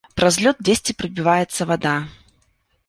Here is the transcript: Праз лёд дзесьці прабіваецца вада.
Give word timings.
Праз 0.19 0.35
лёд 0.45 0.63
дзесьці 0.69 0.95
прабіваецца 1.03 1.61
вада. 1.75 1.95